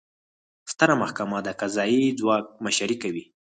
ستره 0.71 0.95
محکمه 1.01 1.37
د 1.45 1.49
قضایي 1.61 2.03
ځواک 2.19 2.45
مشري 2.65 2.95
کوي 3.03 3.23